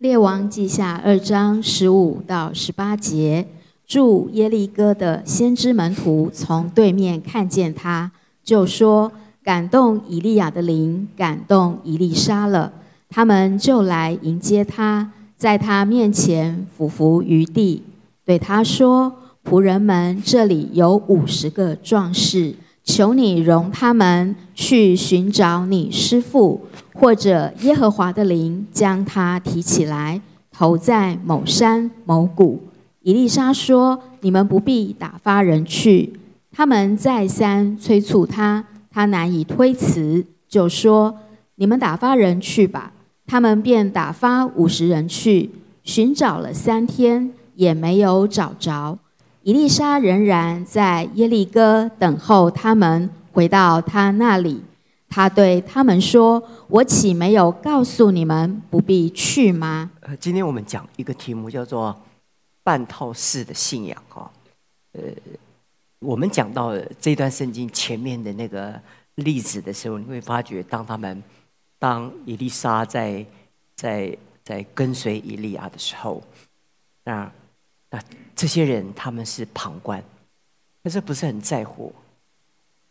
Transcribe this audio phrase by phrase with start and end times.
[0.00, 3.46] 列王记下二章十五到十八节，
[3.86, 8.10] 住耶利哥的先知门徒从对面看见他，
[8.42, 9.12] 就说
[9.44, 12.72] ：“感动以利亚的灵，感动以利沙了。”
[13.10, 17.82] 他们就来迎接他，在他面前俯伏于地，
[18.24, 19.12] 对他说
[19.44, 26.62] ：“仆人们，这里有五十个壮士，求你容他们去寻找你师父，
[27.00, 30.20] 或者耶和华的灵将他提起来，
[30.52, 32.60] 投在某山某谷。”
[33.00, 36.12] 以丽莎说：“你们不必打发人去。”
[36.52, 41.16] 他们再三催促他，他难以推辞，就说
[41.56, 42.92] ：“你们打发人去吧。”
[43.26, 45.48] 他们便打发五十人去
[45.84, 48.98] 寻找了三天，也没有找着。
[49.44, 54.60] 伊丽莎仍然在耶利哥等候他们回到他那里。
[55.10, 61.94] 他对他们说：“我岂没有告诉你们不必去吗？”呃，今天我们讲一个题目叫做
[62.64, 64.30] “半套式的信仰”哈。
[64.92, 65.02] 呃，
[65.98, 68.80] 我们讲到这段圣经前面的那个
[69.16, 71.22] 例子的时候，你会发觉，当他们。
[71.80, 73.24] 当伊丽莎在
[73.74, 76.22] 在在跟随以利亚的时候，
[77.04, 77.32] 那
[77.88, 77.98] 那
[78.36, 80.04] 这些人他们是旁观，
[80.82, 81.90] 但是不是很在乎。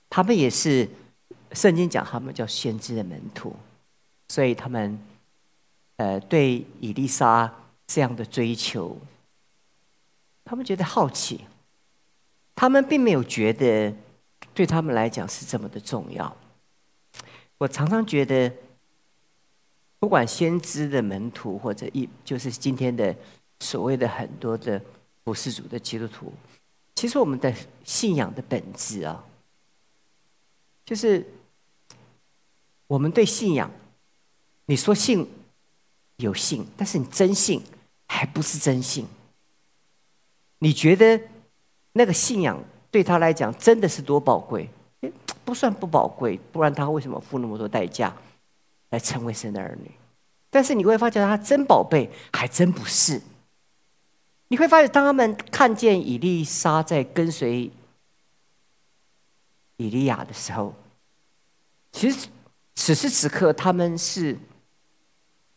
[0.09, 0.89] 他们也是
[1.51, 3.55] 圣经讲他们叫先知的门徒，
[4.27, 4.99] 所以他们
[5.97, 7.53] 呃对以丽莎
[7.87, 8.97] 这样的追求，
[10.45, 11.45] 他们觉得好奇，
[12.55, 13.93] 他们并没有觉得
[14.53, 16.35] 对他们来讲是这么的重要。
[17.57, 18.51] 我常常觉得。
[20.01, 23.13] 不管先知的门徒，或者一就是今天的
[23.59, 24.81] 所谓的很多的
[25.25, 26.31] 不世主的基督徒，
[26.95, 27.53] 其实我们的
[27.83, 29.21] 信仰的本质啊，
[30.85, 31.27] 就是
[32.89, 33.69] 我们对信仰，
[34.65, 35.29] 你说信
[36.17, 37.61] 有信，但是你真信
[38.07, 39.05] 还不是真信。
[40.57, 41.21] 你觉得
[41.93, 42.59] 那个信仰
[42.89, 44.67] 对他来讲真的是多宝贵？
[45.45, 48.11] 不算不宝贵，不然他为什么付那么多代价？
[48.89, 49.91] 来成为神的儿女，
[50.49, 53.21] 但是你会发现他真宝贝还真不是。
[54.47, 57.69] 你会发现，当他们看见以利沙在跟随
[59.77, 60.73] 以利亚的时候，
[61.91, 62.27] 其实
[62.79, 64.37] 此时此刻他们是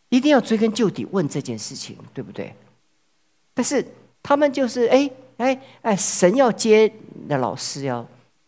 [0.08, 2.52] 一定要追根究底问这件事情，对不对？
[3.54, 3.86] 但是
[4.20, 6.92] 他们就是哎哎哎，神要接
[7.28, 8.04] 那老师要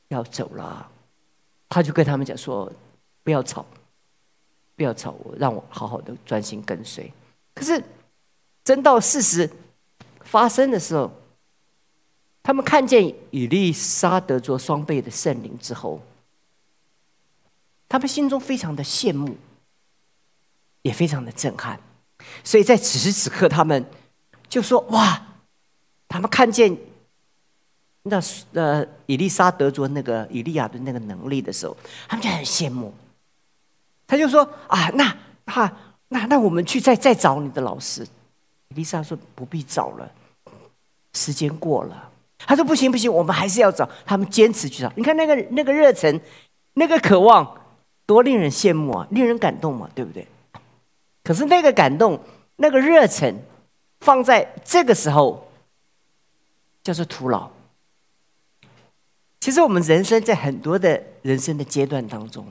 [0.09, 0.91] 要走了，
[1.69, 2.71] 他就跟他们讲说：
[3.23, 3.65] 不要吵。
[4.77, 7.09] 不要吵我，让我好好的专心跟随。
[7.55, 7.81] 可是，
[8.65, 9.49] 真到事实
[10.23, 11.09] 发生的时候，
[12.43, 16.03] 他们看见以利沙得做双倍的圣灵之后，
[17.95, 19.37] 他们心中非常的羡慕，
[20.83, 21.79] 也非常的震撼。
[22.43, 23.87] 所以在此时此刻，他们
[24.49, 25.23] 就说：“哇！”
[26.11, 26.77] 他们看见
[28.03, 28.21] 那
[28.55, 31.77] 呃以利沙得着那个以利亚的那个能力的时候，
[32.09, 32.93] 他们就很羡慕。
[34.09, 35.17] 他就说啊，那
[35.47, 35.73] 哈，
[36.09, 38.05] 那那我们去再再找你的老师。
[38.71, 40.11] 伊丽莎说不必找了，
[41.13, 42.11] 时间过了。
[42.39, 43.89] 他说不行不行，我们还是要找。
[44.05, 44.93] 他们坚持去找。
[44.97, 46.21] 你看那个那个热忱，
[46.73, 47.57] 那个渴望，
[48.07, 50.27] 多令人羡慕啊，令人感动嘛，对不对？
[51.23, 52.21] 可是那个感动，
[52.57, 53.35] 那个热忱，
[54.01, 55.49] 放在这个时候，
[56.83, 57.51] 叫做徒劳。
[59.41, 62.47] 其实我们人生在很多的人生的阶段当中。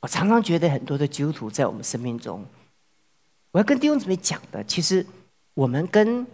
[0.00, 2.42] 我常常觉得很多的基督徒在我们生命中，
[3.50, 5.04] 我要跟弟兄姊妹讲的，其实
[5.52, 6.26] 我们跟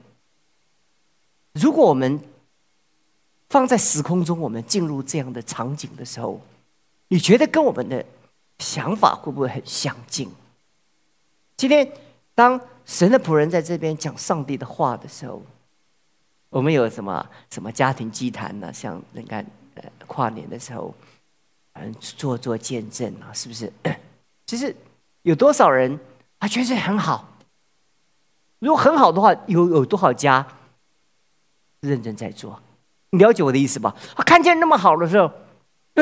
[1.53, 2.21] 如果我们
[3.49, 6.41] 放在时空中，我们进入这样的场景的时候，
[7.09, 8.05] 你觉得跟我们的
[8.59, 10.31] 想法会不会很相近？
[11.56, 11.91] 今天
[12.34, 15.43] 当神的仆人在这边讲上帝的话的时候，
[16.50, 18.72] 我们有什么什么家庭祭坛呢？
[18.72, 19.44] 像你看，
[19.75, 20.94] 呃，跨年的时候。
[21.78, 23.71] 嗯，做做见证啊，是不是？
[24.47, 24.75] 其实
[25.21, 26.00] 有多少人
[26.38, 27.37] 啊，觉得很好。
[28.61, 30.47] 如果很好的话，有有多少家
[31.81, 32.59] 认真在做？
[33.11, 33.94] 你了解我的意思吧？
[34.14, 35.31] 啊，看见那么好的时候，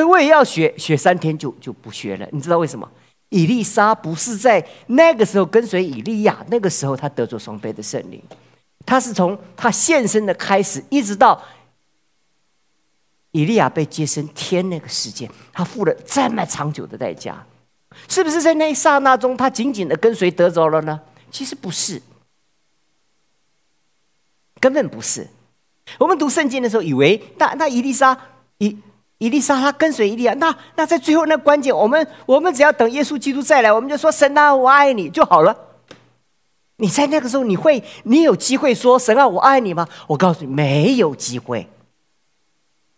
[0.03, 2.27] 我也要学，学三天就就不学了。
[2.31, 2.89] 你知道为什么？
[3.29, 8.21] 以利沙不是在那个时候跟随以利亚，那个时候他得着双倍的圣灵，
[8.85, 11.41] 他是从他现身的开始，一直到。
[13.31, 17.45] 以利亚被接升天那个时间，他付了这么长久的代价，
[18.07, 21.01] 是不是在那一刹那中，他紧紧的跟随得着了呢？
[21.29, 22.01] 其实不是，
[24.61, 25.27] 根本不是。
[25.99, 28.17] 我们读圣经的时候，以为那那伊丽莎
[28.59, 28.77] 以
[29.17, 35.55] 伊丽莎她跟随伊利亚，那那在最后那关键，我们我们只要等耶稣基督再来，我们就说神啊，我爱你就好了。
[36.77, 39.87] 你在那个时候，你会，你有机会说神啊，我爱你吗？
[40.07, 41.69] 我告诉你，没有机会。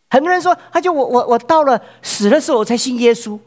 [0.10, 3.38] 很多人说，他就我我我到了死的时候我才信耶稣，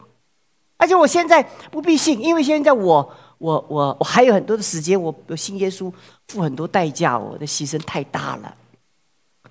[0.77, 5.91] 而且我现在不必信，因为现在我我我我还有很多的时间，我我信耶稣
[6.29, 8.55] 付很多代价，我的牺牲太大了。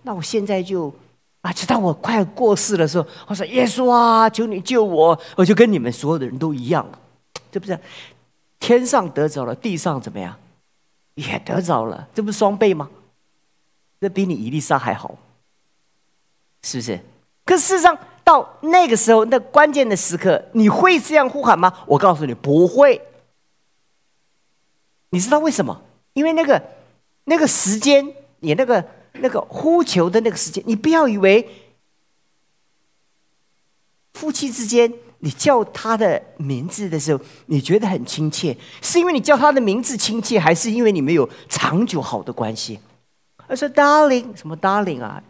[0.02, 0.90] 那我现在就
[1.42, 6.86] 啊，直到我快过世的时候，我说耶稣啊，求你救我，我就跟你们所有的人都一样，
[7.50, 7.78] 对不对？
[8.58, 10.36] 天上得着了，地上怎么样？
[11.14, 12.90] 也得着了，这不是双倍吗？
[14.00, 15.16] 这比你伊丽莎还好，
[16.62, 17.00] 是不是？
[17.44, 21.72] 可事实上，到那个时候，那关键的时刻，你会这样呼喊吗？
[21.86, 23.00] 我告诉你，不会。
[25.10, 25.82] 你知道为什么？
[26.12, 26.62] 因为那个
[27.24, 28.06] 那个时间，
[28.40, 31.48] 你那个那个呼求的那个时间，你不要以为
[34.14, 34.92] 夫妻之间。
[35.22, 42.80] 你叫他的名字的时候，你觉得很亲切，是因为你叫他的名字亲切，还是因为你们有长久好的关系？
[43.46, 45.22] 他说：“Darling，什么 Darling 啊？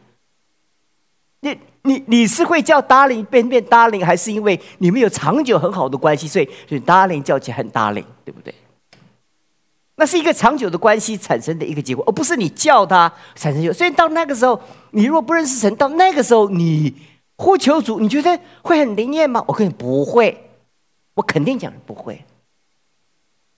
[1.40, 8.54] 你你你是会叫 Darling 变变 Darling，还是因为你们有长久很好的关系，所以所以 Darling 叫起来很 Darling，对不对？
[10.00, 13.72] 那是一个长久的关系产生的一个结果，而不是你叫他产生就。
[13.72, 14.60] 所以到那个时候，
[14.90, 16.92] 你如果不认识神，到那个时候你。”
[17.42, 19.42] 呼求主，你觉得会很灵验吗？
[19.48, 20.50] 我跟你不会，
[21.14, 22.22] 我肯定讲不会。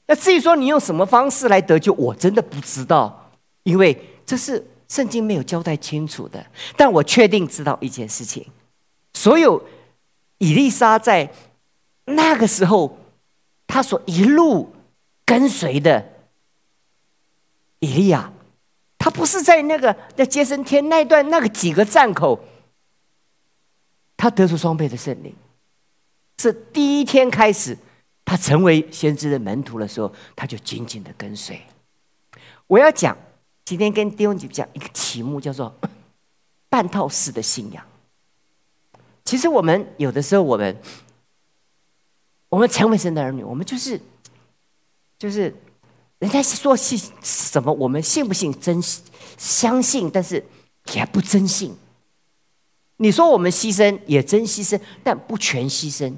[0.06, 3.32] 那至于说你用什么方式来得救，我真的不知道，
[3.64, 6.46] 因为这是圣经没有交代清楚的。
[6.76, 8.46] 但我确定知道一件事情：
[9.14, 9.60] 所有
[10.38, 11.32] 以丽莎在
[12.04, 12.96] 那个时候，
[13.66, 14.72] 他所一路
[15.24, 16.11] 跟随的
[17.82, 18.32] 以利亚，
[18.96, 22.38] 他不是在那个在接生天那段那个几个站口。
[24.16, 25.34] 他得出双倍的胜利，
[26.38, 27.76] 是第一天开始，
[28.24, 31.60] 他成为先知的门徒的时候，他就紧紧的跟随。
[32.68, 33.18] 我要讲
[33.64, 35.74] 今天跟弟兄姐讲一个题目，叫做
[36.70, 37.84] “半套式的信仰”。
[39.26, 40.80] 其实我们有的时候，我们
[42.48, 44.00] 我们成为神的儿女，我们就是
[45.18, 45.52] 就是
[46.22, 48.56] 人家说信什么，我们信不信？
[48.60, 48.80] 真
[49.36, 50.46] 相信，但是
[50.92, 51.76] 也不真信。
[52.98, 56.14] 你说我们牺牲也真牺牲，但不全牺牲。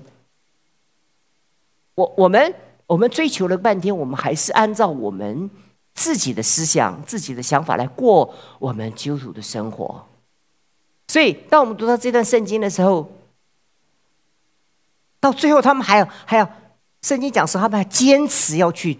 [1.95, 2.55] 我我们
[2.87, 5.49] 我们追求了半天，我们还是按照我们
[5.95, 10.07] 自己的思想、自己的想法来过我们基督徒的生活。
[11.09, 13.11] 所以，当我们读到这段圣经的时候，
[15.19, 16.47] 到最后他们还要还要
[17.01, 18.99] 圣经讲说，他们还坚持要去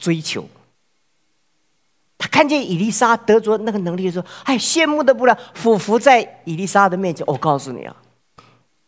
[0.00, 0.48] 追求。
[2.18, 7.24] 他看见伊丽莎得着那个能力的时候，哎，羡慕的不了，俯伏在伊丽莎的面前。
[7.26, 7.94] 我告诉你啊，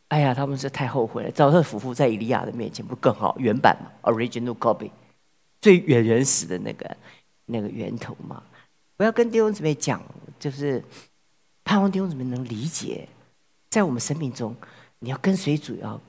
[0.08, 3.37] 哎呀，他们是太后悔了，早上俯伏在以利亚的面前，不更好？
[3.38, 4.90] 原版嘛，original copy，
[5.61, 6.96] 最原原始的那个
[7.44, 8.43] 那个源头嘛。
[8.96, 10.02] 我要跟弟兄姊妹讲，
[10.41, 10.82] 就是
[11.64, 13.06] 盼望弟兄姊妹能理解，
[13.69, 14.56] 在我们生命中，
[15.00, 16.00] 你要跟随主，要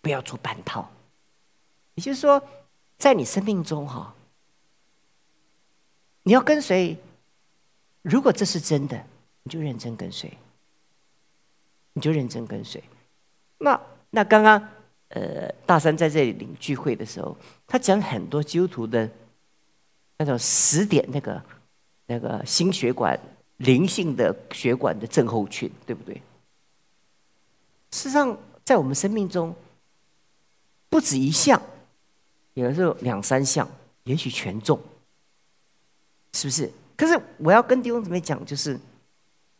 [0.00, 0.90] 不要做半套？
[1.94, 2.42] 也就是说，
[2.98, 4.12] 在你生命中，哈。
[6.24, 6.96] 你要跟随，
[8.02, 9.00] 如果这是真的，
[9.44, 10.36] 你就认真跟随，
[11.92, 12.82] 你就认真跟随。
[13.58, 13.80] 那
[14.10, 14.68] 那刚刚
[15.08, 17.36] 呃，大山在这里领聚会的时候，
[17.66, 19.08] 他讲很多基督徒的
[20.16, 21.42] 那种十点那个
[22.06, 23.18] 那个心血管
[23.58, 26.14] 灵性的血管的症候群，对不对？
[27.90, 29.54] 事实上，在我们生命中，
[30.88, 31.60] 不止一项，
[32.54, 33.68] 有的时候两三项，
[34.04, 34.80] 也许全中。
[36.34, 36.68] 是不是？
[36.96, 38.78] 可是我要跟弟兄姊妹讲，就是，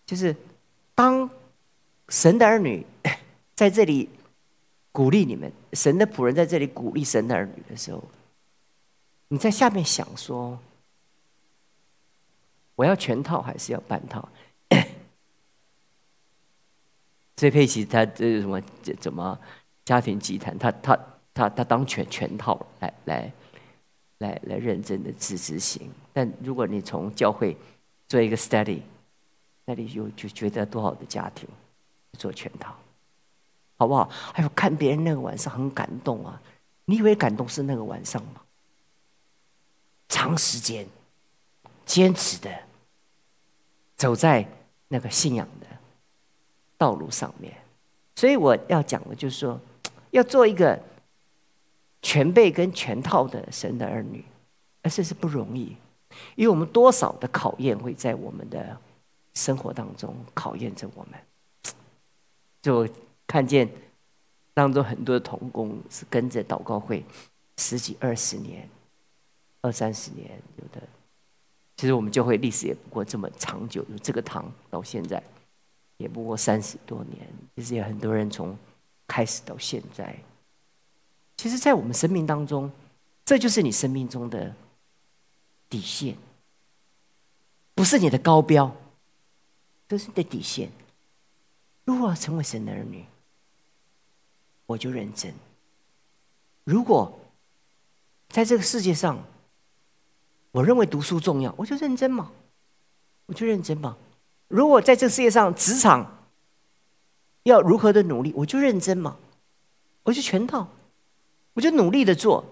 [0.05, 0.35] 就是
[0.95, 1.31] 当
[2.09, 2.85] 神的儿女
[3.55, 4.09] 在这里
[4.91, 8.03] 鼓励你们，神的仆人在这里鼓励神的儿女的时候，
[9.29, 10.59] 你在下面想说：
[12.75, 14.29] 我要全套还是要半套？
[17.37, 18.61] 所以佩奇他这什么
[19.01, 19.39] 怎么
[19.85, 20.99] 家庭集团，他他
[21.33, 23.33] 他他当全全套来来。
[24.25, 27.55] 来来认真的自执行，但如果你从教会
[28.09, 28.81] 做一个 study，
[29.67, 31.47] 那里就就觉得多好的家庭
[32.19, 32.75] 做全套，
[33.77, 34.09] 好不好？
[34.33, 36.41] 还有看别人那个晚上很感动啊，
[36.87, 38.41] 你以为感动是那个晚上吗？
[40.09, 40.87] 长时间
[41.85, 42.51] 坚持的
[43.97, 44.47] 走在
[44.89, 45.67] 那个信仰的
[46.79, 47.53] 道路上面，
[48.17, 49.61] 所以我要讲的就是说，
[50.13, 50.81] 要做一个。
[52.05, 54.23] 全备跟全套的神的儿女，
[54.83, 55.75] 而这是不容易，
[56.37, 58.79] 因为我们多少的考验会在我们的
[59.33, 61.19] 生活当中考验着我们。
[62.61, 62.87] 就
[63.27, 63.67] 看见
[64.53, 67.03] 当中很多的童工是跟着祷告会
[67.57, 68.69] 十几二十年，
[69.63, 70.87] 二三十年，有的。
[71.77, 75.23] 其实我们教会历史也不过这么长久，有这个堂到现在，
[75.97, 77.27] 也不过三十多年。
[77.57, 78.55] 其实有很多人从
[79.09, 80.15] 开始到现在，
[81.37, 82.71] 其实，在我们生命当中，
[83.25, 84.55] 这就是你生命中的
[85.69, 86.17] 底线，
[87.75, 88.75] 不是你的高标，
[89.89, 90.71] 这是你的底线。
[91.85, 93.05] 如果要成为神的儿女，
[94.67, 95.35] 我就认真。
[96.65, 97.21] 如果
[98.29, 99.23] 在这个世界上，
[100.53, 102.31] 我认为读书重要，我就认真嘛，
[103.27, 103.99] 我就认真嘛。
[104.49, 106.27] 如果在这个世界上，职场
[107.43, 109.19] 要如何的努力，我就认真嘛，
[110.05, 110.69] 我就全套，
[111.55, 112.45] 我就努力的做。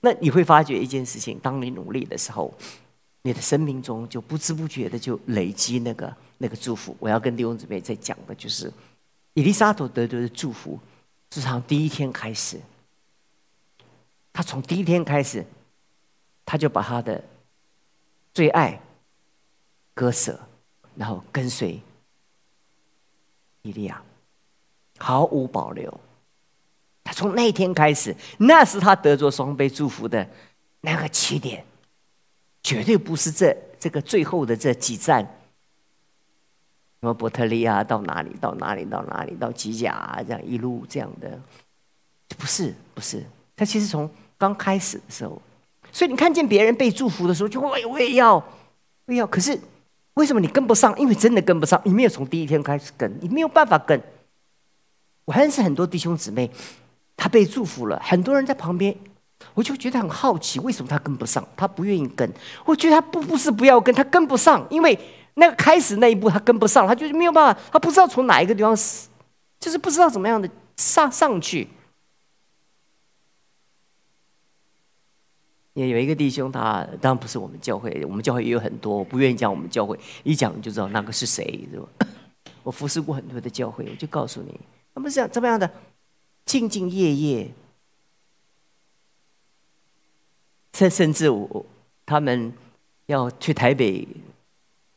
[0.00, 2.52] 那你会发觉一件事情：当你努力的时候，
[3.22, 6.96] 你的生命中就不知不觉的就累积那个那个祝福。
[6.98, 8.72] 我要跟弟兄姊妹在讲的就是，
[9.34, 10.78] 伊丽莎得得的祝福，
[11.30, 12.58] 是从第一天开始，
[14.32, 15.44] 他从第一天开始。
[16.44, 17.22] 他就把他的
[18.34, 18.78] 最爱
[19.94, 20.38] 割舍，
[20.96, 21.80] 然后跟随
[23.62, 24.02] 以利亚，
[24.98, 26.00] 毫无保留。
[27.12, 30.26] 从那一天开始，那是他得着双倍祝福的
[30.80, 31.64] 那个起点，
[32.62, 35.22] 绝对不是这这个最后的这几站，
[37.00, 41.38] 什么伯特利啊，到哪里到哪里到哪里到吉甲，这样一路这样的，
[42.36, 43.22] 不是不是，
[43.54, 45.40] 他其实从刚开始的时候。
[45.94, 48.36] 所以你看见别人被祝福的时候，就我我也要，
[49.04, 49.26] 我也要。
[49.26, 49.60] 可是
[50.14, 50.98] 为什么你跟不上？
[50.98, 54.00] 因为真的跟不上，你没有从第一天开始跟，你没有办法跟。
[55.26, 56.50] 我认识很多弟兄姊妹，
[57.16, 58.96] 他被祝福了，很多人在旁边，
[59.54, 61.46] 我就觉得很好奇，为什么他跟不上？
[61.56, 62.28] 他不愿意跟。
[62.64, 64.98] 我觉得他不不是不要跟，他跟不上，因为
[65.34, 68.76] 那个开始那一步他跟不上，他就是没有办法，他不知道从哪一个地方，
[69.60, 71.68] 就是不知道怎么样的上上去。
[75.74, 81.88] 也有一个弟兄，他当然不是我们教会，我们教会也有很多，我不愿意讲我们教会，一讲就知道那个是谁，是吧？
[82.62, 84.60] 我服侍过很多的教会，我就告诉你，
[84.94, 85.70] 他们是这样怎么样的，
[86.46, 87.50] 兢兢业业，
[90.74, 91.66] 甚甚至我
[92.04, 92.52] 他们
[93.06, 94.06] 要去台北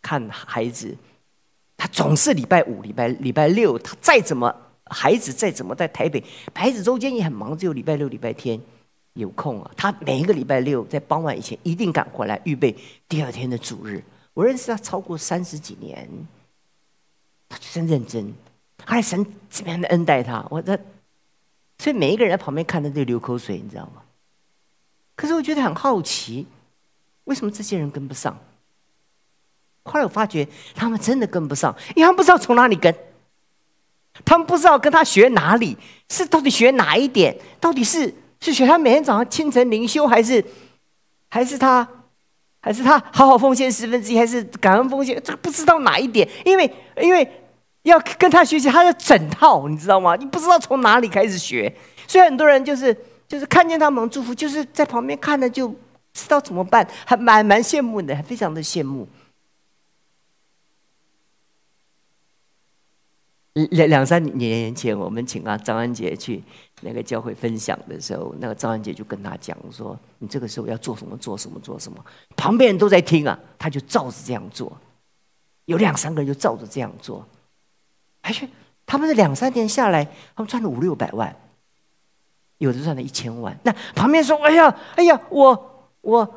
[0.02, 0.96] 看孩子，
[1.78, 6.24] 他总是礼拜五、礼拜礼拜六，他再怎么孩子再怎么在台北，
[6.54, 8.60] 孩子周间也很忙，只有礼拜六、礼拜天。
[9.14, 12.76] 有空啊，他每一个礼拜六在傍晚以前一定赶回来，预备
[13.08, 14.04] 第二天的主日。
[14.34, 16.06] 我认识他超过三十几年，
[17.48, 18.26] 他真认真。
[18.86, 20.78] 后来神怎么样的恩待他，我的，
[21.78, 24.02] 所以每一个人在旁边看着都流口水，你知道吗？
[25.16, 26.46] 可是我觉得很好奇，
[27.26, 28.38] 为什么这些人跟不上？
[29.84, 32.94] 后来我发觉他们真的跟不上，因为他们不知道从哪里跟，
[34.24, 35.78] 他们不知道跟他学哪里，
[36.10, 38.14] 是到底学哪一点，到底是。
[38.42, 40.44] 是学他每天早上清晨灵修，还是
[41.30, 41.88] 还是他
[42.60, 45.20] 还是他好好奉献十分之一，还是感恩奉献？
[45.24, 47.28] 这个不知道哪一点，因为因为
[47.86, 50.16] 要跟他学习，他要整套，你知道吗？
[50.16, 51.74] 你不知道从哪里开始学，
[52.08, 52.96] 所以很多人就是
[53.28, 55.70] 就是看见他们祝福，就是在旁边看了就
[56.12, 59.08] 知道怎么办，还蛮蛮羡慕的，还非常的羡慕。
[63.54, 66.44] 两两三年前，我们请啊张安杰去
[66.82, 71.16] 那个教会分享的时候，那个张安杰就跟他讲说：“你这个时候要做什么？
[71.18, 71.58] 做什么？
[71.62, 72.04] 做什么？”
[72.36, 74.76] 旁边人都在听啊，他就照着这样做。
[75.66, 77.26] 有两三个人就照着这样做，
[78.26, 78.48] 而且
[78.86, 80.04] 他们的两三年下来，
[80.36, 81.34] 他们赚了五六百万，
[82.58, 83.56] 有的赚了一千万。
[83.64, 86.34] 那旁边说：“哎呀，哎呀，我我……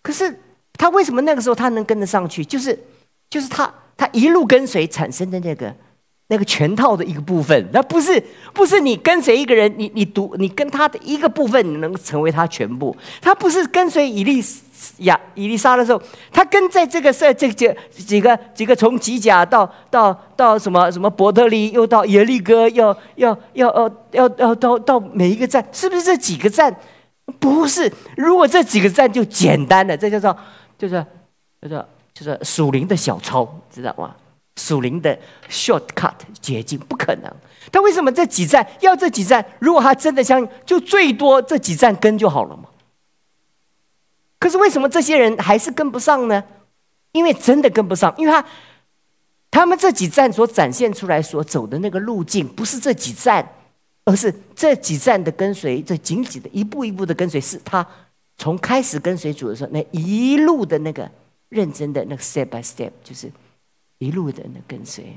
[0.00, 0.40] 可是
[0.74, 2.44] 他为什么那个时候他能跟得上去？
[2.44, 2.78] 就是
[3.28, 5.74] 就是他他一路跟随产生的那个。”
[6.28, 8.22] 那个全套的一个部分，那不是
[8.54, 12.96] 不是你跟随一个人，你你读你跟他的一个部分，你能成为他全部。
[13.20, 14.40] 他不是跟随以利
[14.98, 26.74] 亚伊丽莎的时候，他跟在这个这这几几个几个从吉甲到到到什么什么伯特利，又到耶利哥，要要要要要要到到每一个站，是不是这几个站？
[27.38, 30.36] 不是，如果这几个站就简单了，这叫做
[30.76, 31.04] 就是
[31.62, 34.14] 就是就是属灵的小抄，知道吗？
[34.56, 35.16] 属灵的
[35.48, 37.32] shortcut 捷径不可能，
[37.70, 39.42] 他为什么这几站要这几站？
[39.60, 42.64] 如果他真的相就最多这几站跟就好了嘛。
[44.42, 46.42] 可是为什么这些人还是跟不上呢？
[47.12, 48.44] 因为真的跟不上，因为他
[49.52, 53.48] 他们这几站所展现出来所走的那个路径，不是这几站，
[54.04, 57.86] 而是这几站的跟随，这紧紧的一步一步的跟随，是他
[58.36, 61.08] 从开始跟随主的时候那一路的那个
[61.48, 63.30] 认真的那个 step by step，就是。
[63.98, 65.16] 一路的那跟随，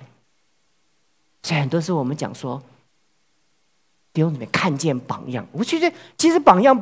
[1.41, 2.61] 所以很多时候我们讲说，
[4.13, 6.79] 弟兄姊妹看见榜样，我觉得其实榜样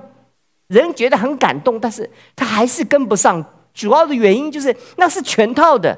[0.67, 3.43] 人觉得很感动，但是他还是跟不上。
[3.73, 5.97] 主要的原因就是那是全套的，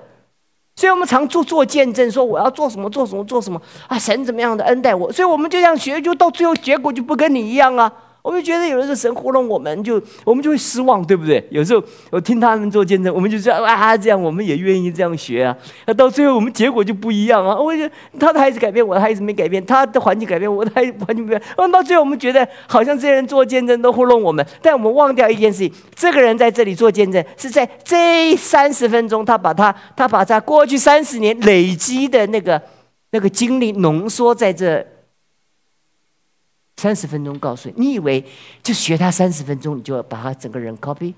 [0.77, 7.91] 所以我们常做做见证，说我要做什么做什么做什么啊，神怎么样的恩待我，所以我们就这样学，就到最后结果就不跟你一样啊。
[8.25, 11.48] 我们觉得有的时候神糊弄我们，就我们就会失望，对不对？
[11.51, 15.55] 有时候我听他们做见证，我们就这样啊，这样我们也愿意这样学啊。
[15.86, 17.55] 那到最后我们结果就不一样啊。
[17.55, 21.72] 我觉得他的孩子改变，我的孩子没改变；他的环境改变，我的孩子环境没变。
[21.72, 32.60] 到最后我们觉得好像这些人做见证都糊弄我们，但我们忘掉一件事情：这个人在这里做见证，是在这三十分钟，他把他他把他过去三十年累积的那个
[33.12, 34.84] 那个经历浓缩在这。
[36.77, 38.24] 三十分钟告诉你，你以为
[38.62, 41.13] 就学他三十分钟，你就要把他整个人 copy？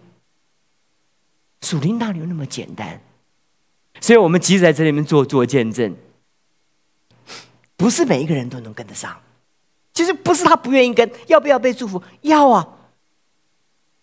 [1.62, 3.02] 属灵大流那么简单？
[4.00, 5.96] 所以我们即使在这里面做做见证，
[7.76, 9.20] 不是每一个人都能跟得上。
[9.94, 12.04] 其实不是他不愿意跟，要不要被祝福？
[12.22, 12.68] 要啊。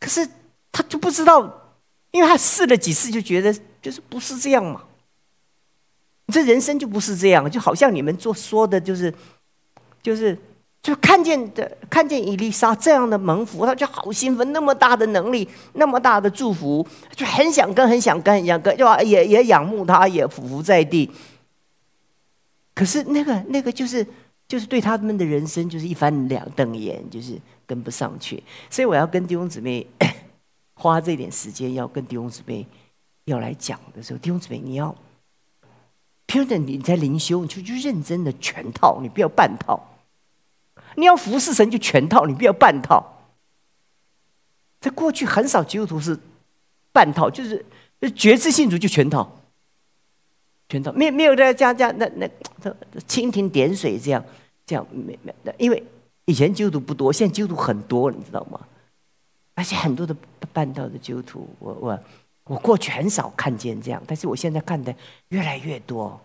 [0.00, 0.28] 可是
[0.72, 1.76] 他就不知道，
[2.10, 4.82] 因为他试了几次，就觉得就是不是这样嘛。
[6.32, 9.14] 这人生就不是这样，就好像你们做说的，就是
[10.02, 10.36] 就是。
[10.84, 16.86] 就看见的，看见伊丽莎这样的蒙福，他就好兴奋，那么大的能力，那么大的祝福，
[17.16, 21.10] 就很想跟，很想跟，很想跟，就也也仰慕他，也匍匐在地。
[22.74, 24.06] 可是那个那个就是
[24.46, 28.42] 就是对他们的人生就是一翻两瞪眼，就是跟不上去。
[28.68, 29.86] 所以我要跟弟兄姊妹
[30.76, 32.66] 花这点时间，要跟弟兄姊妹
[33.24, 34.94] 要来讲的时候，弟兄姊妹你要，
[36.26, 39.80] 平等你在灵修，你就去认真的全套，你不要半套。
[40.96, 43.12] 你要服侍神就全套，你不要半套。
[44.80, 46.18] 在过去很少基督徒是
[46.92, 47.64] 半套，就是
[48.14, 49.40] 觉知信主就全套，
[50.68, 52.28] 全套没没有在加加那那
[53.08, 54.22] 蜻蜓点水这样
[54.66, 55.82] 这样没没，因为
[56.26, 58.60] 以前基督徒不多，现在基督徒很多，你知道吗？
[59.54, 60.14] 而且很多的
[60.52, 61.98] 半套的基督徒，我我
[62.44, 64.94] 我过去很少看见这样，但是我现在看的
[65.28, 66.20] 越来越多。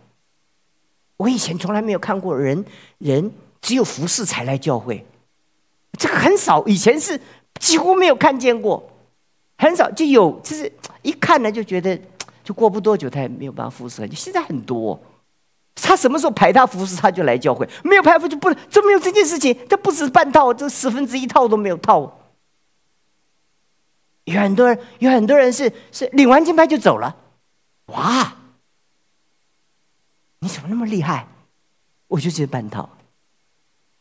[1.16, 2.66] 我以前从来没有看过人
[2.98, 3.32] 人。
[3.62, 5.06] 只有服侍才来教会，
[5.98, 6.66] 这个很少。
[6.66, 7.20] 以前是
[7.60, 8.92] 几乎没有看见过，
[9.58, 12.00] 很少就有，就是一看呢就觉得，
[12.44, 14.08] 就过不多久他也没有办法服侍。
[14.08, 15.00] 就现在很多，
[15.76, 19.58] 他什么时候排他服侍，他就来教会；没有排服就不能，就没有这件事情。
[19.68, 22.20] 这不止半套，这十分之一套都没有套。
[24.26, 27.16] 有很多人，有很多人是是领完金牌就走了。
[27.88, 28.36] 哇，
[30.40, 31.28] 你怎么那么厉害？
[32.08, 32.90] 我就觉得半套。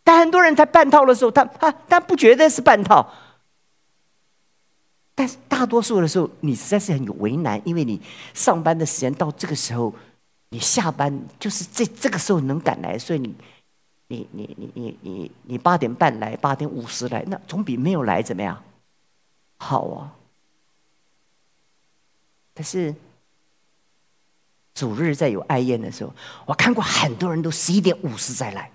[0.08, 3.12] 但很多人在半套的时候，他他他不觉得是半套。
[5.14, 8.00] 但是大多数的时候，你实在是很有为难，因为你
[8.32, 9.94] 上班的时间到这个时候，
[10.48, 13.34] 你下班就是这这个时候能赶来，所以你
[14.06, 18.64] 你你你你你你八点半来，八点五十来，那总比没有来怎么样
[19.58, 20.14] 好啊？
[22.54, 22.94] 但是
[24.72, 26.14] 主日在有爱宴的时候，
[26.46, 28.70] 我看过很多人都十一点五十再来。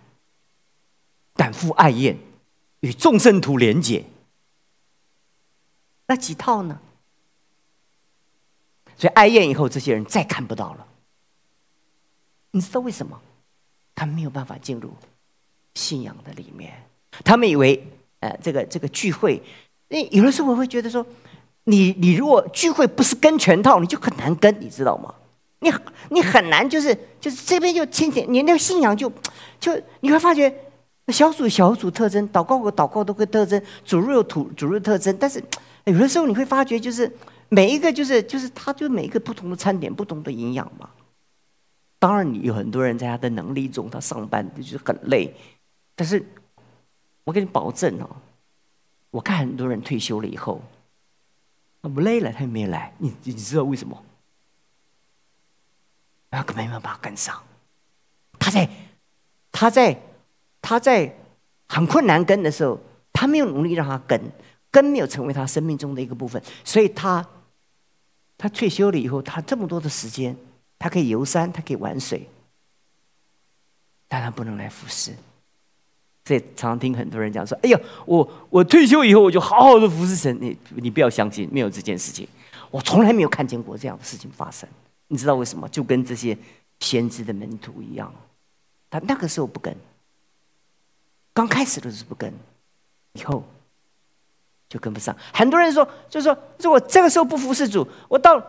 [1.54, 2.18] 赶赴爱宴，
[2.80, 4.04] 与众生徒连结，
[6.08, 6.80] 那几套呢？
[8.98, 10.88] 所以爱宴以后，这些人再看不到了。
[12.52, 13.22] 你知道为什么？
[13.94, 14.92] 他没有办法进入
[15.76, 16.74] 信仰的里面。
[17.24, 17.86] 他们以为，
[18.22, 19.40] 呃，这个这个聚会，
[19.90, 21.06] 你有的时候我会觉得说，
[21.66, 25.14] 你你如果聚会不是跟全套，你就很难跟，你知道吗？
[25.60, 25.72] 你
[26.10, 29.12] 你很难，就是就是这边就亲戚，你那个信仰就
[29.60, 30.52] 就你会发觉。
[31.12, 35.44] 小组小组特征，祷告和祷告都会特征，主日有主主日特征，但是
[35.84, 37.12] 有的时候你会发觉，就是
[37.50, 40.90] 每一个就是就是他就每一个不同的餐点，不同的营养嘛。
[42.00, 45.36] 当然，你有很多人在他的能力中，他上班就是很累，
[45.94, 46.26] 但是
[47.26, 48.10] 我给你保证哦，
[49.12, 50.62] 我看很多人退休了以后，
[51.82, 52.94] 他不累了，他也没来。
[52.98, 54.02] 你你知道为什么？
[56.32, 57.44] 他根本没有办法跟上，
[58.40, 58.70] 他在
[59.52, 60.00] 他在。
[60.64, 61.14] 他在
[61.68, 62.80] 很困难跟的时候，
[63.12, 64.20] 他没有努力让他跟，
[64.72, 67.28] 跟没有成为他生命中的一个部分，所以他
[68.38, 70.36] 他退休了以后，他这么多的时间，
[70.80, 72.28] 他可以游山，他可以玩水，
[74.08, 75.14] 但他不能来服侍。
[76.26, 82.26] 所以常常听很多人讲说：“哎呀，我我退休以后我就好好的服侍神。”你你不要相信，没有这件事情，
[82.72, 84.68] 我从来没有看见过这样的事情发生。
[85.10, 85.68] 你知道为什么？
[85.68, 86.38] 就跟这些
[86.80, 88.10] 先知的门徒一样，
[88.90, 89.76] 他那个时候不跟。
[91.34, 92.32] 刚开始的时候不跟，
[93.14, 93.44] 以后
[94.70, 95.16] 就跟不上。
[95.34, 98.42] 很多人说，就是说，如果这个时候不服侍主，我到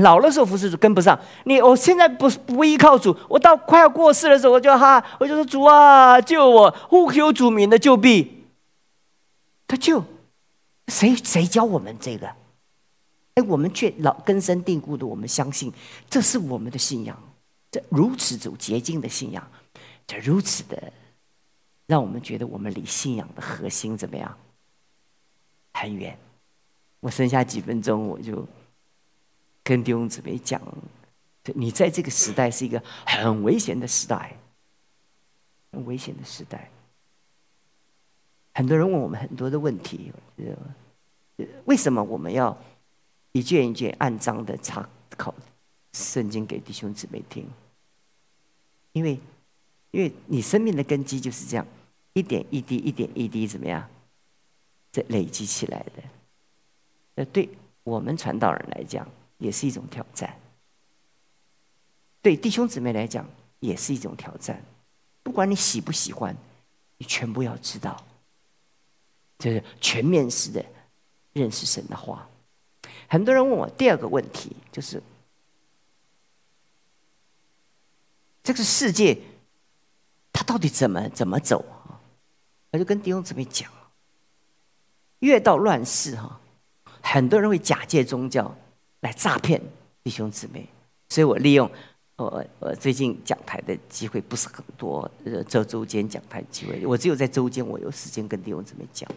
[0.00, 1.18] 老的时候服侍主跟不上。
[1.44, 6.70] 你我现在不不依靠主，我到快要过世的时候，我就哈，我就说主啊，救我！
[6.88, 8.44] 呼求主名的救必，
[9.66, 10.04] 他救，
[10.88, 12.28] 谁谁教我们这个？
[13.34, 15.72] 哎，我们却老根深蒂固的，我们相信
[16.10, 17.16] 这是我们的信仰，
[17.70, 19.48] 这如此走捷径的信仰，
[20.06, 20.92] 这如此的
[21.88, 24.38] 让我们觉得我们离信仰的核心怎么样
[25.72, 26.16] 很远。
[27.00, 28.46] 我剩下几分钟，我就
[29.62, 30.60] 跟弟兄姊妹讲，
[31.54, 34.36] 你在这个时代是一个很危险的时代，
[35.72, 36.70] 很危险的时代。
[38.52, 40.12] 很多人问我们很多的问题，
[41.64, 42.54] 为什么我们要
[43.32, 45.34] 一卷一卷按章的查考
[45.94, 47.48] 圣经给弟兄姊妹听？
[48.92, 49.18] 因为，
[49.92, 51.64] 因为你生命的根基就是这样，
[52.12, 53.88] 一点一滴，一点一滴，怎么样，
[54.90, 56.02] 这累积起来的。
[57.14, 57.48] 那对
[57.82, 60.30] 我们传道人来讲，也是一种挑战；
[62.22, 63.28] 对弟兄姊妹来讲，
[63.60, 64.62] 也是一种挑战。
[65.22, 66.36] 不管你喜不喜欢，
[66.96, 68.04] 你全部要知道，
[69.38, 70.64] 就是全面式的
[71.32, 72.28] 认识神的话。
[73.08, 75.02] 很多人问我第二个问题，就是
[78.42, 79.18] 这个世界
[80.32, 81.97] 它到底怎么怎么走啊？
[82.70, 83.70] 我就跟弟兄姊妹讲，
[85.20, 86.40] 越到乱世哈。
[87.00, 88.54] 很多人会假借宗教
[89.00, 89.60] 来诈骗
[90.02, 90.68] 弟兄姊妹，
[91.08, 91.70] 所以我利用
[92.16, 99.08] 我我最近讲台的机会不是很多，呃，这周间讲台机会，我只有在周间我有时间跟弟兄姊妹讲。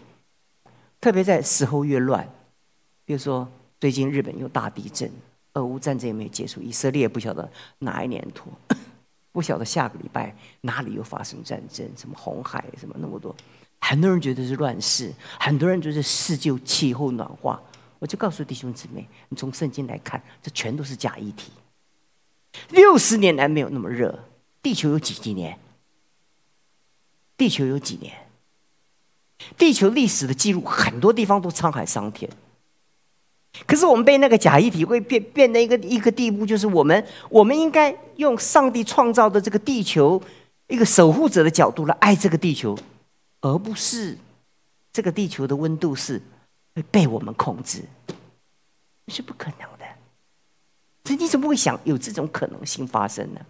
[1.02, 2.26] 特别在时候越乱，
[3.04, 3.46] 比如说
[3.80, 5.12] 最近日本有大地震，
[5.54, 8.48] 俄乌战争也没有结束，以色列不晓得哪一年脱，
[9.32, 13.36] 不晓得下个礼拜哪里又发生战争，什么红海什么那么多，
[13.80, 17.62] 很多人觉得是乱世，很多人觉得世就气候暖化。
[18.00, 21.52] 我就告诉弟兄姊妹，你从圣经来看，这全都是假议题。
[22.70, 24.26] 六十年来没有那么热，
[24.62, 25.58] 地球有几几年？
[27.38, 28.28] 地球有几年？
[29.58, 32.30] 地球历史的记录很多地方都沧海桑田。
[33.68, 40.22] 可是我们被那个假议题会变变得一个一个地步，就是我们我们应该用上帝创造的这个地球
[40.68, 42.78] 一个守护者的角度来爱这个地球，
[43.42, 44.18] 而不是
[44.94, 46.22] 这个地球的温度是。
[46.74, 47.84] 会被我们控制，
[49.10, 49.86] 是不可能的。
[51.04, 53.42] 所以你怎么会想有这种可能性发生呢？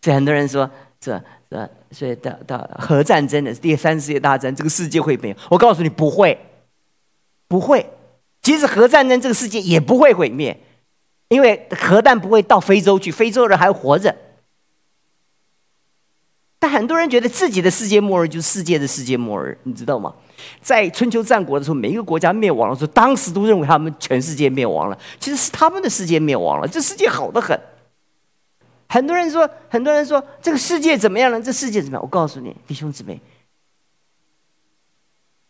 [0.00, 5.36] 所以很多人说，这这，所以到到核战争的第三次世界大战，这个世界会灭？
[5.50, 6.38] 我告诉你，不会，
[7.46, 7.86] 不会。
[8.50, 10.58] 其实核战争，这个世界也不会毁灭，
[11.28, 14.12] 因为核弹不会到非洲去，非洲人还活着。
[16.58, 20.12] 但很多人觉得自己的世界末日就是世界的世界末日，你知道吗？
[20.60, 26.66] 在春秋战国的时候，每一个国家灭亡的时候，当时都认为他们全世界灭亡了，其实是他们的世界灭亡了。
[26.66, 27.56] 这世界好的很。
[28.88, 31.40] 很多人说，很多人说这个世界怎么样了？
[31.40, 32.02] 这世界怎么样？
[32.02, 33.20] 我告诉你，弟兄姊妹，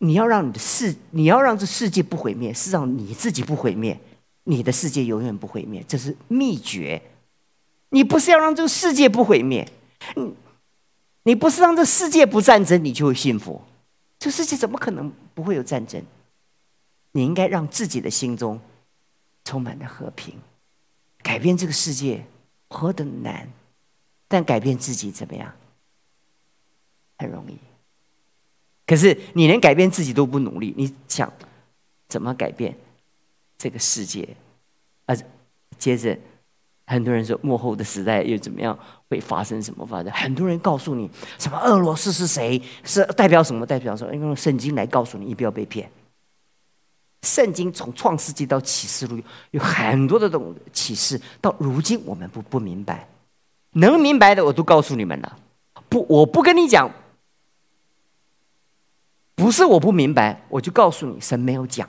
[0.03, 4.01] 你要让你的世，你要让这世界不毁灭，是让你自己不毁灭，
[4.45, 7.03] 你的世界永远不毁灭，这是秘诀。
[7.91, 9.71] 你不是要让这个世界不毁灭，
[10.17, 10.35] 你
[11.25, 13.61] 你不是让这世界不战争，你就会幸福。
[14.19, 16.03] 这世界怎么可能不会有战争？
[17.13, 18.59] 你应该让自己的心中
[19.45, 20.35] 充满了和平。
[21.23, 22.25] 改变这个世界
[22.69, 23.51] 何等难，
[24.29, 25.53] 但改变自己怎么样？
[27.19, 27.59] 很容易。
[28.91, 31.33] 可是你连改变自己都不努力，你想
[32.09, 32.77] 怎么改变
[33.57, 34.29] 这个世界？
[35.07, 35.15] 啊，
[35.79, 36.19] 接着。
[36.87, 38.77] 很多人说幕后的时代又怎么样？
[39.09, 40.11] 会发生什么发生？
[40.11, 41.57] 很多人告诉你什么？
[41.61, 42.61] 俄罗斯是谁？
[42.83, 43.65] 是代表什么？
[43.65, 44.13] 代表什么？
[44.13, 45.89] 用圣经来告诉你，你不要被骗。
[47.23, 49.21] 圣经从创世纪到启示录
[49.53, 53.07] 有很多的种启示，到如今我们不不明白，
[53.75, 55.39] 能明白的我都告诉你们了。
[55.89, 56.91] 不，我不跟你讲，
[59.41, 61.89] 不是我不明白，我就告诉你，神没有讲。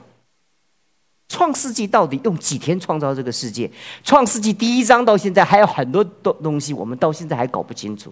[1.28, 3.70] 创世纪到底用几天创造这个世界？
[4.02, 8.10] 创世纪第一章到现在还有很多东东西，我们到现在还搞不清楚。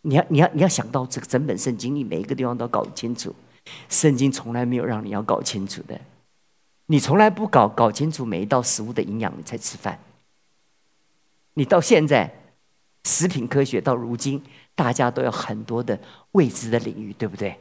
[0.00, 3.34] 你要你要你要想到这个整本圣经，你每一个地方都搞清楚。
[3.90, 6.00] 圣经从来没有让你要搞清楚的，
[6.86, 9.98] 你从来不搞搞清楚每一道食物的营养，你才吃饭。
[11.52, 12.32] 你到现在，
[13.04, 14.42] 食品科学到如今，
[14.74, 16.00] 大家都有很多的
[16.32, 17.58] 未知的领域，对不对？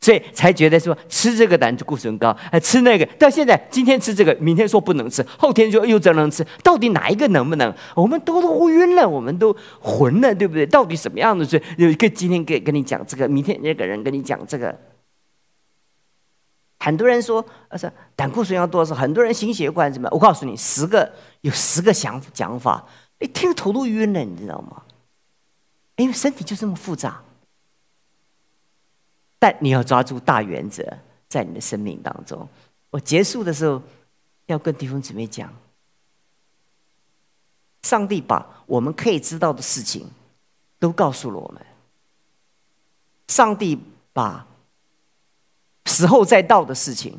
[0.00, 7.74] 所以才觉得说吃这个胆固醇高，哎，吃那个到现在今天吃这个，明天说不能吃，后天说又只能吃，到底哪一个能不能？
[7.96, 10.64] 我们都都晕了，我们都混了，对不对？
[10.64, 11.44] 到底什么样的？
[11.44, 14.78] 是有一个今天给跟你讲这个，明天那个人跟你讲这个。
[16.78, 18.94] 很多人说，呃，是胆固醇要多少？
[18.94, 20.08] 很多人心血管什么？
[20.12, 22.86] 我告诉你，十个有十个想讲法，
[23.18, 24.82] 你听头都晕了，你知道吗？
[25.96, 27.20] 因为身体就这么复杂。
[29.38, 30.84] 但你要抓住大原则，
[31.28, 32.48] 在你的生命当中，
[32.90, 33.80] 我结束的时候
[34.46, 35.52] 要跟弟兄姊妹讲，
[37.82, 40.08] 上帝把我们可以知道的事情
[40.78, 41.64] 都告诉了我们。
[43.28, 43.78] 上帝
[44.12, 44.46] 把
[45.86, 47.18] 时候再到的事情，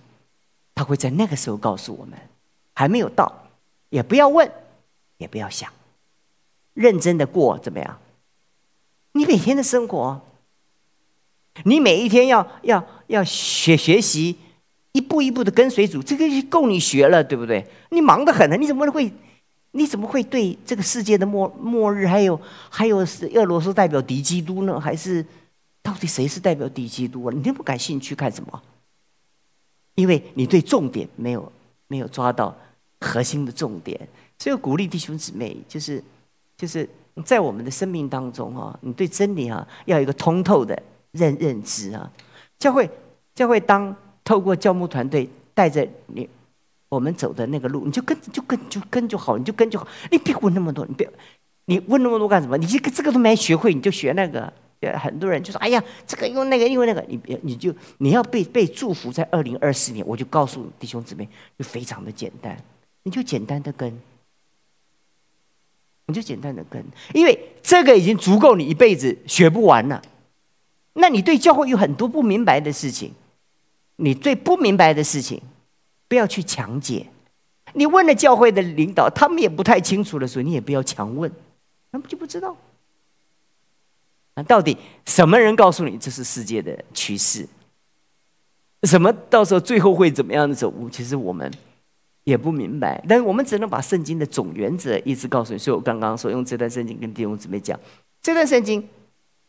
[0.76, 2.20] 他会在那个时候告诉我们。
[2.74, 3.48] 还没有到，
[3.90, 4.50] 也不要问，
[5.18, 5.70] 也不要想，
[6.74, 8.00] 认真的过怎么样？
[9.12, 10.22] 你每天的生活，
[11.66, 14.36] 你每一天要要要学学习，
[14.92, 17.66] 一步一步的跟随主，这个就够你学了，对不对？
[17.92, 19.12] 你忙得很呢，你怎么会？
[19.72, 24.80] 你怎么会对这个世界的末末日，还有还有是俄罗斯代表敌基督呢？
[24.80, 25.24] 还是
[25.84, 27.34] 到底谁是代表敌基督啊？
[27.36, 28.62] 你不感兴趣干什么？
[29.96, 31.52] 因为你对重点没有
[31.88, 32.56] 没有抓到。
[33.02, 33.98] 核心的重点，
[34.38, 36.04] 所以鼓励弟兄姊妹，就是
[36.58, 36.86] 就是
[37.24, 40.78] 在我们的生命当中啊，你对真理啊要有一个通透的
[41.12, 42.12] 认认知啊。
[42.58, 42.90] 教会
[43.36, 46.28] 教会当透过教牧团队带着你
[46.90, 51.10] 我们走的那个路，你就跟就跟就跟就好，你就跟就好，你别问那么多，你别
[51.66, 52.58] 你问那么多干什么？
[52.58, 54.52] 你这个这个都没学会，你就学那个。
[54.98, 62.58] 很多人就说：“哎呀，这个用那个，用那个，你别你就你要被被祝福在二零二四年，我就告诉弟兄姊妹，就非常的简单。”
[63.04, 63.94] 你就简单的跟，
[66.06, 66.82] 你就简单的跟，
[67.14, 70.02] 因为这个已经足够你一辈子学不完了。
[71.00, 73.14] 那你对教会有很多不明白的事情，
[73.96, 75.42] 你最不明白的事情，
[76.08, 77.08] 不要去强解。
[77.74, 81.32] 你问了教会的领导，他们也不太清楚的时候，你也不要强问，
[81.92, 82.56] 他们就不知道。
[84.36, 87.48] 那到底什么人告诉你这是世界的趋势？
[88.84, 90.74] 什么到时候最后会怎么样的走？
[90.92, 91.52] 其实我们。
[92.26, 95.58] 也不明白，但是我们只能把圣经的总原则一直告诉你。
[95.58, 97.80] 所以我刚刚说用这段圣经跟弟兄姊妹讲，
[98.22, 98.88] 这段圣经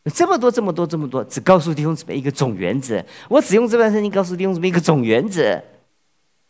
[0.03, 3.03] 有这么多、这么多、这么多，只告诉弟兄姊妹一个总原则。
[3.29, 5.61] 我只用这段圣经告诉弟兄姊妹一个总原则，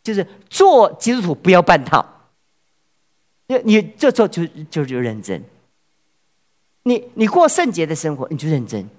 [0.03, 2.05] 就是做基督徒不要半套。
[3.47, 5.43] 你你这做就就就认真。
[6.83, 8.89] 你你过圣洁的生活，你就认真，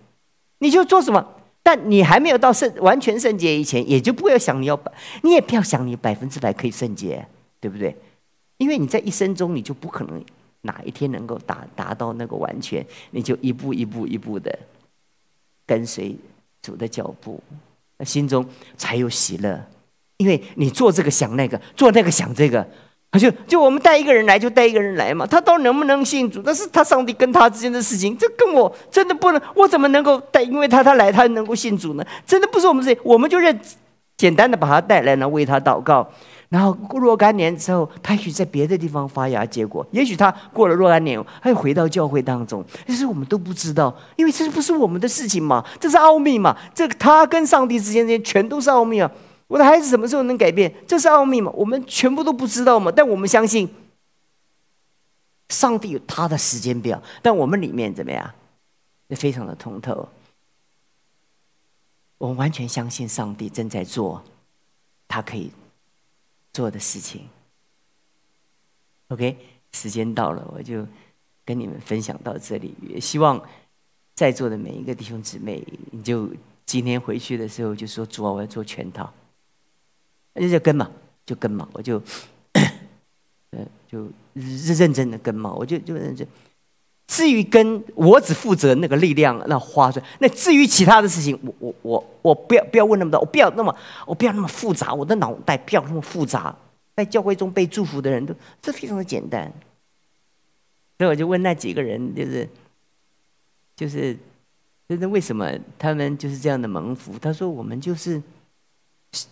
[0.59, 1.27] 你就做什么？
[1.65, 4.79] 但你还没有到圣完全圣洁以前，也就不要想你要，
[5.23, 7.27] 你也不要想你百分之百可以圣洁，
[7.61, 7.97] 对不对？
[8.59, 10.23] 因为你在一生中，你就不可能
[10.63, 14.59] 哪一天能够达达到那个完全，你就一步一步一步的
[15.67, 16.17] 跟随
[16.63, 17.41] 主的脚步，
[18.05, 18.45] 心中
[18.77, 19.61] 才有喜乐。
[20.19, 22.67] 因为你做这个想那个，做那个想这个。
[23.11, 25.27] 他就就我们带一个人来，就带一个人来嘛。
[25.27, 26.41] 他到底能不能信主？
[26.47, 29.43] 那是他上帝跟他之间的事情，这跟我真的不能。
[29.55, 30.41] 我怎么能够带？
[30.43, 32.07] 因为他他来，他能够信主呢？
[32.25, 33.61] 真的不是我们这，我们就认
[34.17, 36.11] 简单的把他带来呢，为他祷告。
[36.53, 39.87] 然后过若干年之后，他也许在别的地方发芽结果。
[39.91, 42.63] 也许他过了若干年，他又回到教会当中。
[42.87, 46.55] 但是我们都不知道，因为这不是我们的事情嘛，这是奥秘嘛。
[46.75, 49.11] 这他跟上帝之间这些全都是奥秘啊。
[49.49, 50.71] 我的孩子什么时候能改变？
[50.87, 51.51] 这是奥秘嘛？
[51.53, 52.93] 我们全部都不知道嘛？
[52.95, 53.67] 但我们相信，
[55.49, 57.03] 上帝有他的时间表。
[57.23, 58.31] 但我们里面怎么样？
[59.09, 60.07] 也非常的通透。
[62.19, 64.23] 我们完全相信上帝正在做
[65.09, 65.51] 他可以
[66.53, 67.29] 做的事情。
[69.09, 69.37] OK，
[69.73, 70.87] 时间到了，我就
[71.45, 72.75] 跟你们分享到这里。
[72.83, 73.43] 也希望
[74.15, 76.31] 在座的每一个弟兄姊妹，你就
[76.65, 79.13] 今天回去的时候就说：“主啊，我要做全套。”
[80.35, 80.91] 那就跟嘛，
[81.27, 82.03] 就跟嘛，我就，
[83.51, 86.27] 呃，就认认真的跟嘛，我就就认真。
[87.13, 90.07] 至于跟我只负责那个力量，那花出来。
[90.21, 96.57] 那至于其他的事情，我我我我不要不要问那么多，我不要那么我不要那么复杂，我的脑袋不要那么复杂。
[96.97, 99.53] 在教会中被祝福的人都这非常的简单。
[100.97, 102.49] 所以我就问那几个人，就是
[103.77, 104.17] 就是，
[104.89, 107.19] 就是为什么他们就是这样的蒙福？
[107.19, 108.23] 他说我们就是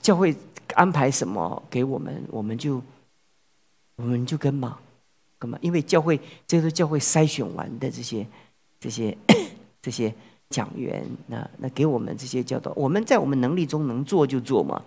[0.03, 0.37] 教会。
[0.77, 2.81] 安排什么给我们，我们就
[3.97, 4.79] 我们就跟嘛，
[5.41, 8.25] 跟嘛，因为教会这是教会筛选完的这些
[8.79, 9.17] 这些
[9.83, 10.15] 这些
[10.51, 14.83] 讲员，那那给我们这些教导，我们在我们能力中能做就做嘛。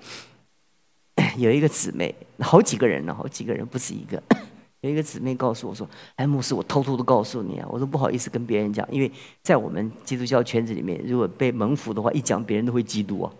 [1.37, 4.21] 有一个姊妹，好几个人呢，好几个人不止一个。
[4.81, 9.11] 有一个姊妹告诉我说：“哎，牧师，我偷偷的告诉你啊，我说不好意思跟别人讲，因为
[9.41, 13.33] 在我们基督教圈子里面，如果被蒙福的话，一讲别人都会嫉妒啊。”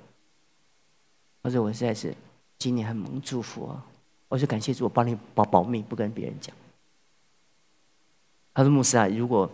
[1.43, 2.15] 我说：“我实在是。”
[2.58, 3.86] 今年很蒙祝福啊！
[4.30, 6.56] 我就感谢主，我帮你保保密，不跟别人讲。
[8.54, 9.50] 他说：“牧师啊，如果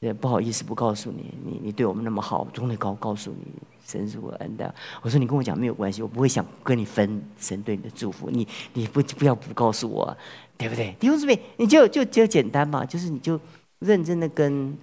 [0.00, 3.46] 也不好意思不告诉你，你你对我们那么好，总得告告诉你，
[3.86, 8.28] 神是我恩的。”我说：“你跟我讲没有关系，我不会想跟你分神对你的祝福。
[8.30, 10.16] 你你不不要不告诉我，
[10.58, 10.94] 对不对？
[10.98, 13.40] 弟兄姊妹，你就就就简单嘛，就是你就
[13.78, 14.76] 认真的跟，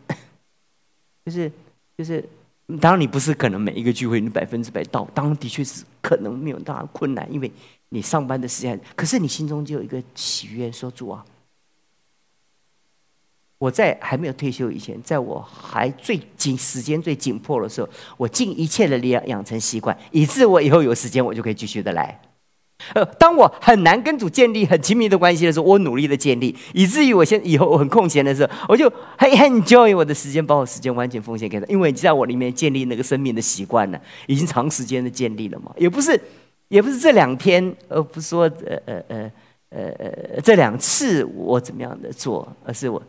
[1.26, 1.52] 就是
[1.98, 2.24] 就是。”
[2.80, 7.52] 当然，你不是可能每一个聚会你百分之百到，当然的确是可能没有大困难，因为
[7.90, 11.26] 你上班的时间，可是你心中就有一个喜悦，说主啊，
[13.62, 22.20] 我在还没有退休以前，在我还最紧时间最紧迫的时候，我尽一切的力量养成习惯，以致我以后有时间，我就可以继续的来。
[22.96, 36.20] 呃，当我很难跟主建立很亲密的关系的时候，我努力的建立，以至于我现以后我很空闲的时候，我就很很 enjoy 我的时间，把我时间完全奉献给他，因为你在我里面建立那个生命的习惯呢，已经长时间的建立了嘛，也不是，
[36.70, 39.32] 也不是这两天，呃不是说呃呃呃
[39.70, 39.86] 呃
[40.34, 43.00] 呃这两次我怎么样的做，而是我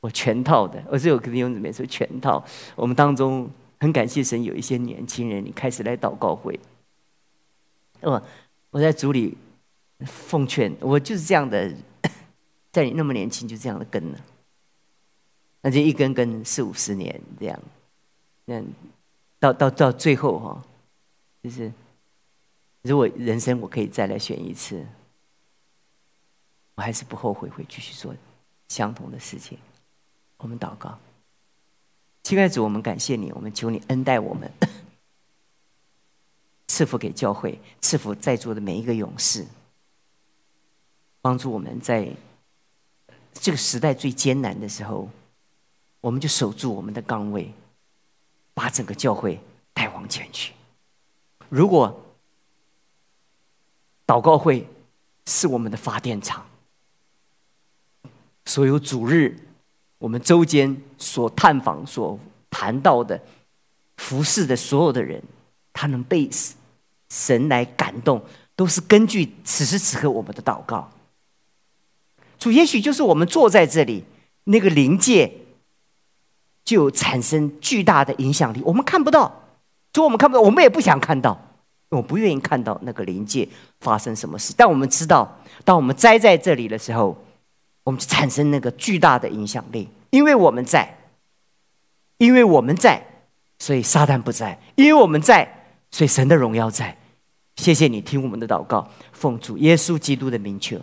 [0.00, 2.44] 我全套的，我是有跟弟兄姊妹说全套。
[2.74, 6.58] 我们当中很感谢神，有一些年轻人，你开始来祷告会，
[8.00, 8.22] 哦。
[8.72, 9.36] 我在组里
[10.06, 11.74] 奉劝，我就是这样的，
[12.70, 14.18] 在你那么年轻就这样的跟了，
[15.60, 17.60] 那就一根跟四五十年这样，
[18.44, 18.62] 那
[19.40, 20.64] 到到到最后哈，
[21.42, 21.72] 就是
[22.82, 24.86] 如果人生我可以再来选一次，
[26.76, 28.14] 我还是不后悔会继续做
[28.68, 29.58] 相同的事情。
[30.40, 30.98] 我们祷告，
[32.22, 34.50] 亲爱的主，我们感谢你，我们求你恩待我们。
[36.66, 39.46] 赐福给教会，赐福在座的每一个勇士，
[41.20, 42.10] 帮助我们在
[43.34, 45.10] 这个时代最艰难的时候，
[46.00, 47.52] 我们就守住我们的岗位，
[48.54, 49.38] 把整个教会
[49.74, 50.54] 带往前去。
[51.50, 52.02] 如果
[54.06, 54.66] 祷告会
[55.26, 56.46] 是我们的发电厂，
[58.46, 59.38] 所有主日
[60.00, 62.18] 我们周间所探访、所
[62.50, 63.20] 谈到的
[63.98, 65.22] 服侍的所有的人，
[65.72, 66.28] 他能被。
[67.12, 68.22] 神来感动，
[68.54, 70.88] 都是根据此时此刻我们的祷告。
[72.38, 74.04] 主也许就是我们坐在这里，
[74.44, 75.32] 那个灵界
[76.64, 78.62] 就产生巨大的影响力。
[78.64, 79.42] 我们看不到，
[79.92, 81.36] 主我们看不到，我们也不想看到，
[81.88, 83.48] 我不愿意看到那个灵界
[83.80, 84.54] 发生什么事。
[84.56, 87.20] 但我们知道，当我们栽在这里的时候，
[87.84, 90.96] 我们就产生那个巨大的影响力，因为我们在，
[92.18, 93.02] 因为我们在，
[93.58, 96.96] 所以撒旦不在；因为我们在，所以神的荣耀在。
[97.56, 100.80] 谢谢你听我们的祷告，奉主耶稣基督的名求。